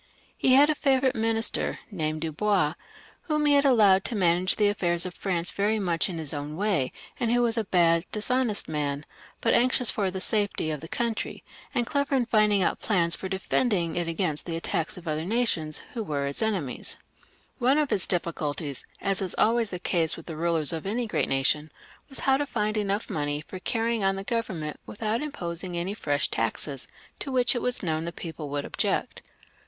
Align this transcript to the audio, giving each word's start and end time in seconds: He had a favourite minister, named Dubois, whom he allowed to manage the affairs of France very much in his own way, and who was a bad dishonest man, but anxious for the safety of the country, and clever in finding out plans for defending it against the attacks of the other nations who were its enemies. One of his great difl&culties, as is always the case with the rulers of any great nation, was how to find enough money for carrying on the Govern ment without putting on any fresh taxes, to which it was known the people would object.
He 0.35 0.53
had 0.55 0.67
a 0.67 0.73
favourite 0.73 1.13
minister, 1.13 1.75
named 1.91 2.21
Dubois, 2.21 2.73
whom 3.29 3.45
he 3.45 3.55
allowed 3.55 4.03
to 4.05 4.15
manage 4.15 4.55
the 4.55 4.67
affairs 4.67 5.05
of 5.05 5.13
France 5.13 5.51
very 5.51 5.77
much 5.79 6.09
in 6.09 6.17
his 6.17 6.33
own 6.33 6.55
way, 6.55 6.91
and 7.19 7.31
who 7.31 7.43
was 7.43 7.55
a 7.55 7.65
bad 7.65 8.05
dishonest 8.11 8.67
man, 8.67 9.05
but 9.41 9.53
anxious 9.53 9.91
for 9.91 10.09
the 10.09 10.19
safety 10.19 10.71
of 10.71 10.79
the 10.81 10.87
country, 10.87 11.43
and 11.75 11.85
clever 11.85 12.15
in 12.15 12.25
finding 12.25 12.63
out 12.63 12.79
plans 12.79 13.15
for 13.15 13.29
defending 13.29 13.95
it 13.95 14.07
against 14.07 14.47
the 14.47 14.55
attacks 14.57 14.97
of 14.97 15.03
the 15.03 15.11
other 15.11 15.23
nations 15.23 15.83
who 15.93 16.01
were 16.03 16.25
its 16.25 16.41
enemies. 16.41 16.97
One 17.59 17.77
of 17.77 17.91
his 17.91 18.07
great 18.07 18.23
difl&culties, 18.23 18.85
as 19.01 19.21
is 19.21 19.35
always 19.37 19.69
the 19.69 19.77
case 19.77 20.17
with 20.17 20.25
the 20.25 20.35
rulers 20.35 20.73
of 20.73 20.87
any 20.87 21.05
great 21.05 21.29
nation, 21.29 21.71
was 22.09 22.21
how 22.21 22.37
to 22.37 22.47
find 22.47 22.75
enough 22.75 23.07
money 23.07 23.39
for 23.39 23.59
carrying 23.59 24.03
on 24.03 24.15
the 24.15 24.23
Govern 24.23 24.61
ment 24.61 24.79
without 24.87 25.21
putting 25.33 25.69
on 25.69 25.79
any 25.79 25.93
fresh 25.93 26.27
taxes, 26.29 26.87
to 27.19 27.31
which 27.31 27.53
it 27.53 27.61
was 27.61 27.83
known 27.83 28.05
the 28.05 28.11
people 28.11 28.49
would 28.49 28.65
object. 28.65 29.21